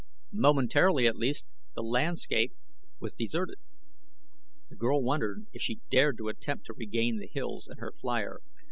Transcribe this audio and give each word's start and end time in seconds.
Momentarily 0.33 1.05
at 1.05 1.15
least 1.15 1.45
the 1.75 1.83
landscape 1.83 2.55
was 2.99 3.13
deserted. 3.13 3.59
The 4.69 4.75
girl 4.75 5.03
wondered 5.03 5.45
if 5.53 5.61
she 5.61 5.81
dared 5.91 6.17
to 6.17 6.27
attempt 6.27 6.65
to 6.65 6.73
regain 6.73 7.17
the 7.19 7.27
hills 7.31 7.67
and 7.67 7.79
her 7.79 7.91
flier. 7.91 8.39